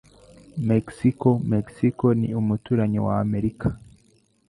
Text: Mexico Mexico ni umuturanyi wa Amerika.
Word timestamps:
Mexico 0.69 1.29
Mexico 1.53 2.05
ni 2.19 2.29
umuturanyi 2.41 2.99
wa 3.05 3.15
Amerika. 3.25 3.67